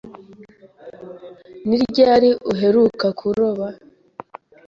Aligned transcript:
Ni 1.67 1.77
ryari 1.83 2.29
uheruka 2.51 3.07
kuroba? 3.19 3.67